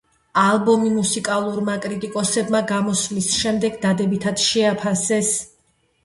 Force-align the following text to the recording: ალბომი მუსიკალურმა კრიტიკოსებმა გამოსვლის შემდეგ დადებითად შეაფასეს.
ალბომი 0.43 0.87
მუსიკალურმა 0.93 1.75
კრიტიკოსებმა 1.83 2.61
გამოსვლის 2.71 3.27
შემდეგ 3.41 3.75
დადებითად 3.83 4.41
შეაფასეს. 4.45 5.31